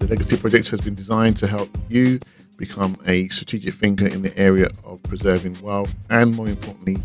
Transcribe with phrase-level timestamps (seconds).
[0.00, 2.18] The Legacy Project has been designed to help you
[2.56, 6.96] become a strategic thinker in the area of preserving wealth and, more importantly,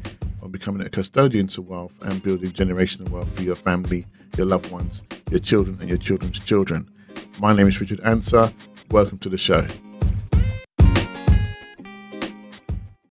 [0.41, 4.07] on becoming a custodian to wealth and building generational wealth for your family,
[4.37, 6.89] your loved ones, your children, and your children's children.
[7.37, 8.53] My name is Richard Ansah.
[8.89, 9.67] Welcome to the show.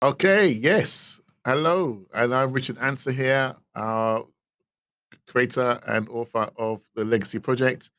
[0.03, 1.19] Okay, yes.
[1.43, 4.21] Hello, and I'm Richard Ansah here, uh,
[5.27, 7.89] creator and author of the Legacy Project.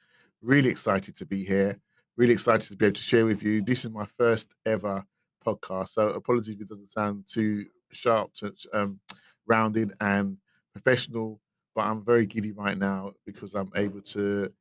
[0.42, 1.78] Really excited to be here.
[2.16, 3.62] Really excited to be able to share with you.
[3.62, 5.04] This is my first ever
[5.46, 8.98] podcast, so apologies if it doesn't sound too sharp, to, um,
[9.46, 10.36] rounded, and
[10.72, 11.40] professional.
[11.76, 14.52] But I'm very giddy right now because I'm able to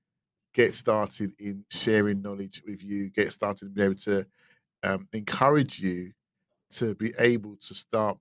[0.54, 3.10] get started in sharing knowledge with you.
[3.10, 4.26] Get started and be able to
[4.84, 6.12] um, encourage you
[6.76, 8.18] to be able to start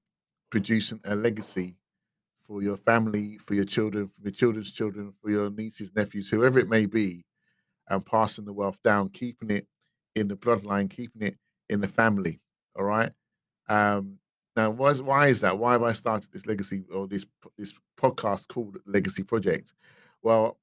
[0.51, 1.77] producing a legacy
[2.43, 6.59] for your family, for your children, for your children's children, for your nieces, nephews, whoever
[6.59, 7.23] it may be,
[7.91, 9.67] and passing the wealth down, keeping it
[10.15, 11.37] in the bloodline, keeping it
[11.69, 12.41] in the family.
[12.79, 13.11] All right.
[13.69, 14.19] Um,
[14.57, 15.59] now, why is, why is that?
[15.59, 17.27] Why have I started this legacy or this
[17.59, 19.73] this podcast called Legacy Project?
[20.23, 20.59] Well,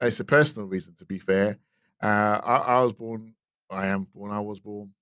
[0.00, 0.94] it's a personal reason.
[0.98, 1.58] To be fair,
[2.02, 3.34] uh, I, I was born.
[3.70, 4.30] I am born.
[4.30, 4.92] I was born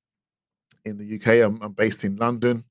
[0.84, 1.44] in the UK.
[1.44, 2.64] I'm, I'm based in London,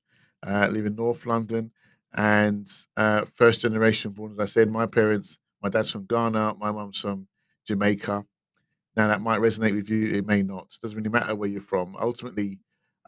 [0.46, 1.70] uh, live in North London,
[2.12, 4.32] and uh, first generation born.
[4.32, 7.28] As I said, my parents, my dad's from Ghana, my mum's from
[7.66, 8.24] Jamaica.
[8.96, 10.68] Now that might resonate with you, it may not.
[10.72, 11.96] It doesn't really matter where you're from.
[12.00, 12.58] Ultimately,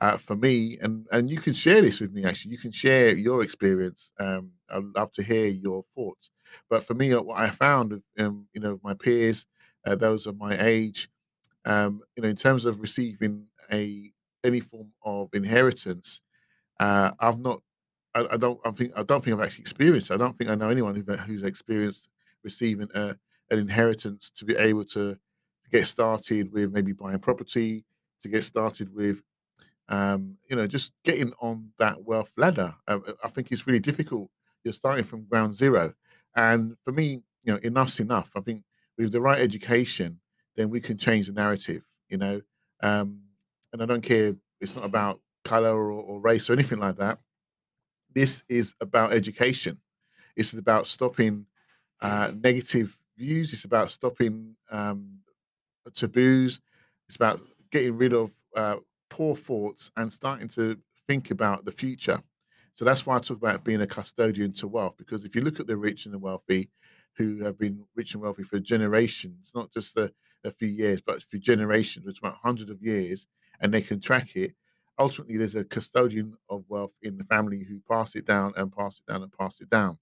[0.01, 2.25] uh, for me, and and you can share this with me.
[2.25, 4.13] Actually, you can share your experience.
[4.21, 6.31] Um, I'd love to hear your thoughts.
[6.71, 9.47] But for me, uh, what I found, um, you know, my peers,
[9.87, 11.09] uh, those of my age,
[11.65, 14.13] um, you know, in terms of receiving a
[14.45, 16.21] any form of inheritance,
[16.81, 17.63] uh, I've not.
[18.15, 18.61] I, I, don't.
[18.65, 18.93] I think.
[18.97, 20.11] I don't think I've actually experienced.
[20.11, 22.09] I don't think I know anyone who, who's experienced
[22.45, 23.17] receiving a,
[23.51, 25.19] an inheritance to be able to,
[25.69, 27.85] to get started with maybe buying property,
[28.23, 29.23] to get started with,
[29.89, 32.75] um, you know, just getting on that wealth ladder.
[32.87, 34.31] Uh, I think it's really difficult.
[34.65, 35.95] You're starting from ground zero,
[36.37, 38.31] and for me, you know, enough's enough.
[38.37, 38.65] I think
[38.97, 40.21] with the right education,
[40.57, 41.83] then we can change the narrative.
[42.09, 42.41] You know,
[42.83, 43.21] um,
[43.73, 44.35] and I don't care.
[44.61, 47.19] It's not about color or, or race or anything like that.
[48.15, 49.79] This is about education.
[50.37, 51.47] It's about stopping
[52.01, 53.53] uh, negative views.
[53.53, 55.18] It's about stopping um,
[55.95, 56.61] taboos.
[57.09, 57.41] It's about
[57.71, 58.77] getting rid of uh,
[59.11, 62.23] poor thoughts and starting to think about the future.
[62.75, 64.95] So that's why I talk about being a custodian to wealth.
[64.99, 66.71] Because if you look at the rich and the wealthy,
[67.17, 70.13] who have been rich and wealthy for generations, not just a,
[70.45, 73.27] a few years, but for generations, which about hundreds of years,
[73.61, 74.55] and they can track it,
[74.99, 79.01] ultimately there's a custodian of wealth in the family who pass it down and pass
[79.01, 79.99] it down and pass it down.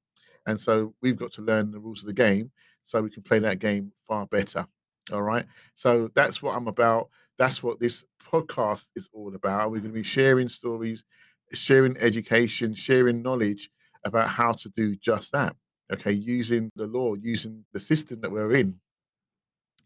[0.47, 2.51] And so we've got to learn the rules of the game
[2.83, 4.67] so we can play that game far better.
[5.13, 5.47] All right.
[5.75, 7.09] So that's what I'm about.
[7.39, 9.71] That's what this podcast is all about.
[9.71, 11.05] We're going to be sharing stories,
[11.53, 13.71] sharing education, sharing knowledge
[14.05, 15.55] about how to do just that.
[15.93, 16.13] Okay.
[16.13, 18.81] Using the law, using the system that we're in.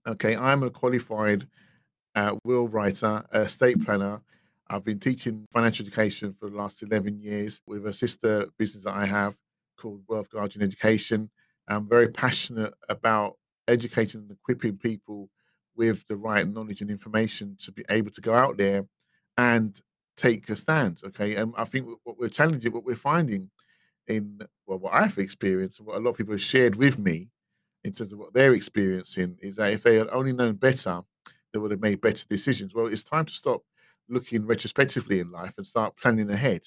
[0.07, 0.37] Okay.
[0.37, 1.47] I'm a qualified
[2.15, 4.21] uh, will writer, estate planner.
[4.69, 8.95] I've been teaching financial education for the last 11 years with a sister business that
[8.95, 9.37] I have
[9.79, 11.31] called Wealth Guardian Education.
[11.69, 13.37] I'm very passionate about
[13.71, 15.31] educating and equipping people
[15.77, 18.87] with the right knowledge and information to be able to go out there
[19.37, 19.81] and
[20.17, 21.01] take a stand.
[21.05, 21.37] Okay.
[21.37, 23.51] And I think what we're challenging, what we're finding
[24.07, 27.29] in well, what I've experienced, and what a lot of people have shared with me
[27.85, 31.01] in terms of what they're experiencing, is that if they had only known better,
[31.53, 32.75] they would have made better decisions.
[32.75, 33.63] Well, it's time to stop
[34.09, 36.63] looking retrospectively in life and start planning ahead.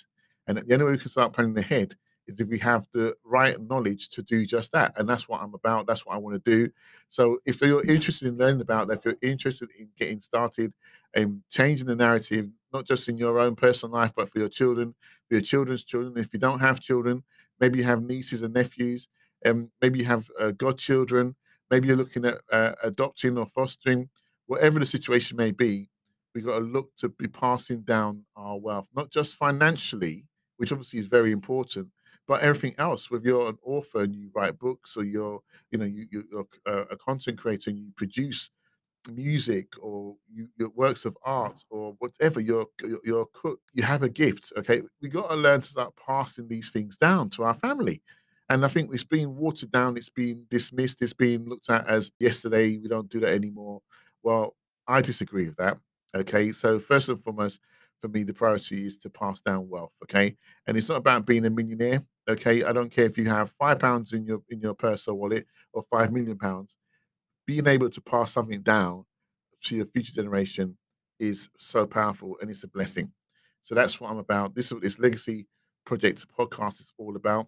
[0.47, 1.95] And the only way we can start planning ahead
[2.27, 4.93] is if we have the right knowledge to do just that.
[4.97, 5.87] And that's what I'm about.
[5.87, 6.71] That's what I want to do.
[7.09, 10.73] So if you're interested in learning about that, if you're interested in getting started
[11.13, 14.95] and changing the narrative, not just in your own personal life, but for your children,
[15.27, 16.17] for your children's children.
[16.17, 17.23] If you don't have children,
[17.59, 19.07] maybe you have nieces and nephews,
[19.45, 21.35] and um, maybe you have uh, godchildren,
[21.69, 24.09] maybe you're looking at uh, adopting or fostering
[24.47, 25.89] whatever the situation may be,
[26.33, 30.25] we've got to look to be passing down our wealth, not just financially,
[30.57, 31.87] which obviously is very important,
[32.27, 33.09] but everything else.
[33.09, 35.39] Whether you're an author and you write books, or you're,
[35.71, 38.49] you know, you, you're uh, a content creator and you produce
[39.09, 42.65] music or you, your works of art or whatever you're,
[43.03, 46.69] you're cook you have a gift okay we got to learn to start passing these
[46.69, 48.01] things down to our family
[48.49, 52.13] and i think it's been watered down it's been dismissed it's been looked at as
[52.17, 53.81] yesterday we don't do that anymore
[54.23, 54.55] well,
[54.87, 55.77] I disagree with that.
[56.15, 56.51] Okay.
[56.51, 57.59] So, first and foremost,
[58.03, 59.93] for me, the priority is to pass down wealth.
[60.03, 60.35] Okay.
[60.67, 62.03] And it's not about being a millionaire.
[62.29, 62.61] Okay.
[62.61, 65.47] I don't care if you have five pounds in your in your purse or wallet
[65.71, 66.75] or five million pounds.
[67.47, 69.05] Being able to pass something down
[69.63, 70.77] to your future generation
[71.17, 73.09] is so powerful and it's a blessing.
[73.61, 74.53] So that's what I'm about.
[74.53, 75.47] This is what this legacy
[75.85, 77.47] project podcast is all about.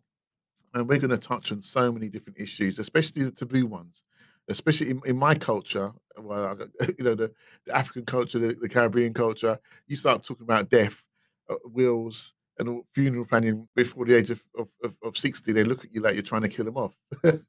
[0.73, 4.03] And we're going to touch on so many different issues, especially the taboo ones,
[4.47, 5.91] especially in, in my culture.
[6.17, 6.57] Well,
[6.97, 7.31] you know, the,
[7.65, 11.03] the African culture, the, the, Caribbean culture, you start talking about death,
[11.49, 15.83] uh, wills, and funeral planning before the age of, of, of, of 60, they look
[15.83, 16.93] at you like you're trying to kill them off.
[17.23, 17.43] right?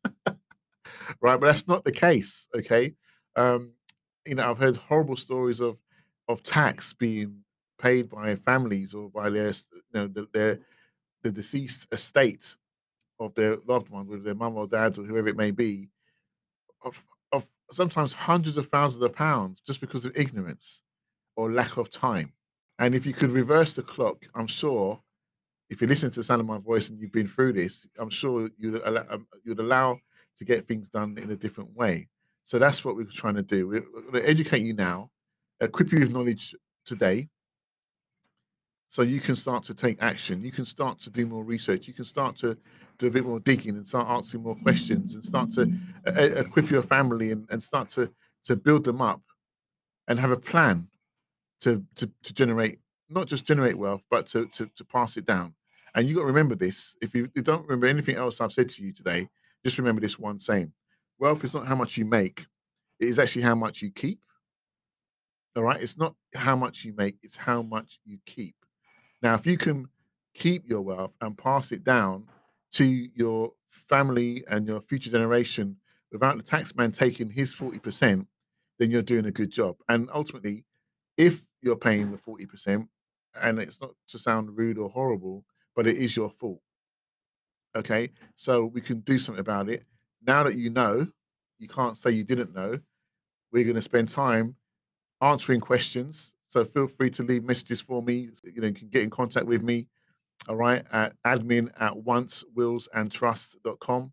[1.21, 2.95] But that's not the case, okay?
[3.37, 3.73] Um,
[4.27, 5.79] you know, I've heard horrible stories of
[6.29, 7.45] of tax being
[7.81, 10.59] paid by families or by their, you know, the, their
[11.23, 12.57] the deceased estate
[13.19, 15.89] of their loved one, whether their mum or dad or whoever it may be,
[16.83, 17.03] of
[17.33, 20.83] of sometimes hundreds of thousands of pounds just because of ignorance
[21.35, 22.33] or lack of time.
[22.79, 25.01] And if you could reverse the clock, I'm sure,
[25.71, 28.11] if you listen to the sound of my voice and you've been through this, I'm
[28.11, 29.99] sure you'd allow, um, you'd allow
[30.39, 32.09] to get things done in a different way.
[32.45, 33.67] So that's what we're trying to do.
[33.67, 35.11] We're, we're going to educate you now,
[35.61, 37.29] equip you with knowledge today,
[38.89, 40.43] so you can start to take action.
[40.43, 41.89] You can start to do more research.
[41.89, 42.57] You can start to
[42.99, 45.71] do a bit more digging and start asking more questions and start to
[46.07, 48.11] uh, equip your family and, and start to
[48.45, 49.23] to build them up
[50.09, 50.89] and have a plan
[51.61, 52.79] to to, to generate
[53.09, 55.55] not just generate wealth but to, to to pass it down.
[55.95, 56.95] And you got to remember this.
[57.01, 59.31] If you, you don't remember anything else I've said to you today,
[59.65, 60.73] just remember this one saying:
[61.19, 62.47] wealth is not how much you make;
[63.01, 64.21] it is actually how much you keep.
[65.55, 68.55] All right, it's not how much you make; it's how much you keep.
[69.23, 69.89] Now, if you can
[70.35, 72.27] keep your wealth and pass it down
[72.73, 75.77] to your family and your future generation
[76.13, 78.27] without the taxman taking his 40%,
[78.79, 79.77] then you're doing a good job.
[79.89, 80.65] And ultimately,
[81.17, 82.89] if you're paying the 40%,
[83.41, 86.61] and it's not to sound rude or horrible, but it is your fault.
[87.75, 88.11] Okay.
[88.37, 89.85] So we can do something about it.
[90.27, 91.07] Now that you know,
[91.59, 92.79] you can't say you didn't know.
[93.53, 94.57] We're going to spend time
[95.21, 98.31] answering questions so feel free to leave messages for me.
[98.45, 99.89] You know, you can get in contact with me,
[100.49, 104.13] all right, at admin at oncewillsandtrust.com.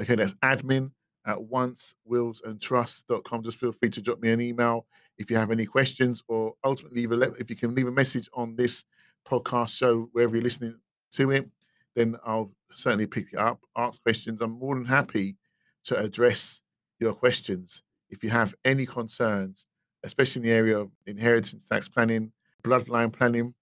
[0.00, 0.92] Okay, that's admin
[1.26, 3.42] at oncewillsandtrust.com.
[3.42, 4.86] Just feel free to drop me an email
[5.18, 7.06] if you have any questions or ultimately
[7.38, 8.84] if you can leave a message on this
[9.26, 10.78] podcast show, wherever you're listening
[11.12, 11.48] to it,
[11.94, 14.40] then I'll certainly pick it up, ask questions.
[14.40, 15.36] I'm more than happy
[15.84, 16.60] to address
[17.00, 17.82] your questions.
[18.10, 19.66] If you have any concerns,
[20.04, 22.32] especially in the area of inheritance tax planning,
[22.62, 23.54] bloodline planning,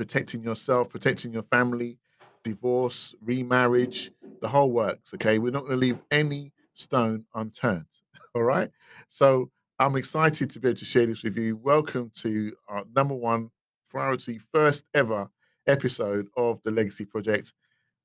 [0.00, 1.98] protecting yourself, protecting your family,
[2.42, 4.10] divorce, remarriage,
[4.40, 5.12] the whole works.
[5.12, 5.38] Okay.
[5.38, 7.84] We're not going to leave any stone unturned.
[8.34, 8.70] All right.
[9.10, 11.54] So I'm excited to be able to share this with you.
[11.54, 13.50] Welcome to our number one
[13.90, 15.28] priority, first ever
[15.66, 17.52] episode of the Legacy Project.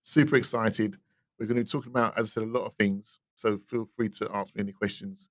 [0.03, 0.97] Super excited.
[1.39, 3.19] We're going to be talking about, as I said, a lot of things.
[3.36, 5.30] So feel free to ask me any questions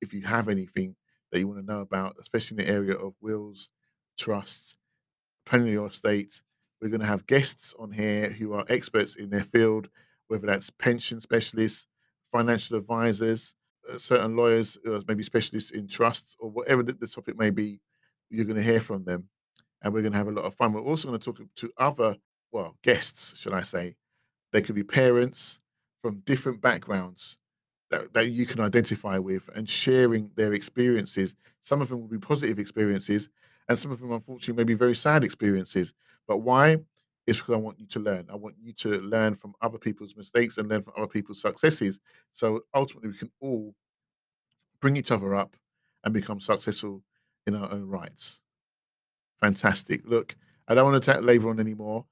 [0.00, 0.96] if you have anything
[1.30, 3.68] that you want to know about, especially in the area of wills,
[4.16, 4.74] trusts,
[5.48, 6.42] planning your estate.
[6.80, 9.88] We're going to have guests on here who are experts in their field,
[10.28, 11.86] whether that's pension specialists,
[12.30, 13.54] financial advisors,
[13.90, 17.80] uh, certain lawyers, uh, maybe specialists in trusts, or whatever the, the topic may be.
[18.28, 19.28] You're going to hear from them,
[19.82, 20.74] and we're going to have a lot of fun.
[20.74, 22.16] We're also going to talk to other,
[22.52, 23.96] well, guests, should I say?
[24.52, 25.60] They could be parents
[26.02, 27.38] from different backgrounds
[27.90, 31.34] that, that you can identify with and sharing their experiences.
[31.62, 33.30] Some of them will be positive experiences,
[33.68, 35.92] and some of them, unfortunately, may be very sad experiences.
[36.26, 36.78] But why?
[37.26, 38.26] It's because I want you to learn.
[38.32, 42.00] I want you to learn from other people's mistakes and learn from other people's successes.
[42.32, 43.74] So ultimately, we can all
[44.80, 45.54] bring each other up
[46.04, 47.02] and become successful
[47.46, 48.40] in our own rights.
[49.40, 50.02] Fantastic.
[50.06, 50.36] Look,
[50.68, 52.06] I don't want to take labor on anymore.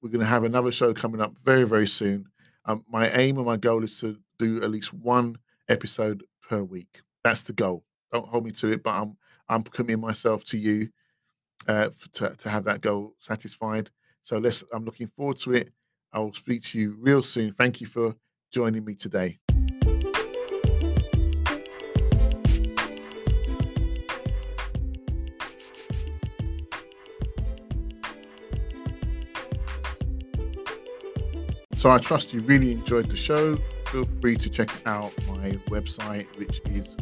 [0.00, 2.26] We're going to have another show coming up very, very soon.
[2.64, 7.00] Um, my aim and my goal is to do at least one episode per week.
[7.24, 7.84] That's the goal.
[8.12, 9.16] Don't hold me to it, but I'm
[9.48, 10.88] I'm committing myself to you
[11.68, 13.90] uh, to to have that goal satisfied.
[14.22, 14.64] So let's.
[14.72, 15.72] I'm looking forward to it.
[16.12, 17.52] I will speak to you real soon.
[17.52, 18.14] Thank you for
[18.52, 19.38] joining me today.
[31.82, 33.56] So I trust you really enjoyed the show.
[33.86, 36.94] Feel free to check out my website, which is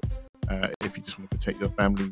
[0.50, 2.12] uh, if you just want to protect your family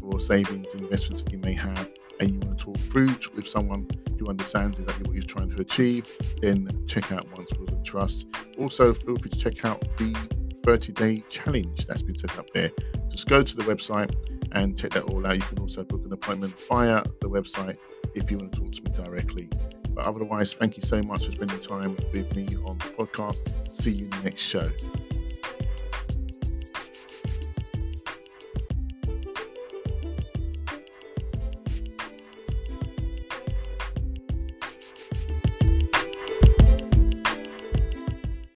[0.00, 3.48] for savings and investments that you may have, and you want to talk fruit with
[3.48, 6.06] someone who understands exactly what you're trying to achieve,
[6.40, 8.26] then check out Once Wills and Trusts.
[8.58, 10.14] Also, feel free to check out the
[10.62, 12.70] 30 day challenge that's been set up there.
[13.08, 14.14] Just go to the website
[14.52, 15.36] and check that all out.
[15.36, 17.78] You can also book an appointment via the website
[18.14, 19.48] if you want to talk to me directly.
[19.90, 23.80] But otherwise, thank you so much for spending time with me on the podcast.
[23.80, 24.70] See you in the next show.